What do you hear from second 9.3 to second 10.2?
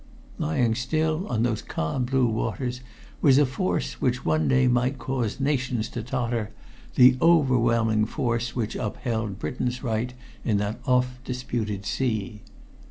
Britain's right